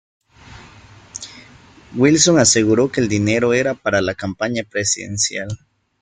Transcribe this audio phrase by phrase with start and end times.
[1.93, 5.59] Wilson aseguró que el dinero era para la campaña presidencial.